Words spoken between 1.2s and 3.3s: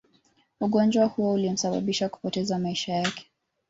ulimsababisha kupoteza maisha yake